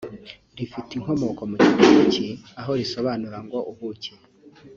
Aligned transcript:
rifite 0.57 0.89
inkomoko 0.93 1.41
mu 1.49 1.55
Kigereki 1.63 2.27
aho 2.59 2.71
risobanura 2.79 3.37
ngo 3.45 3.57
ubuki 3.71 4.11